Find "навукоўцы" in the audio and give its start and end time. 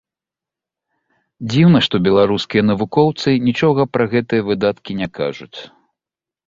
2.71-3.29